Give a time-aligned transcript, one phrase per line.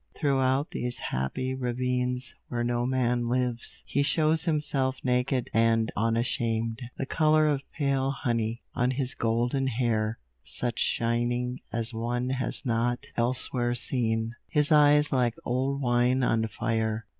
[0.15, 7.05] Throughout these happy ravines where no man lives, he shows himself naked and unashamed, the
[7.05, 13.75] colour of pale honey; on his golden hair such shining as one has not elsewhere
[13.75, 17.05] seen; his eyes like old wine on fire.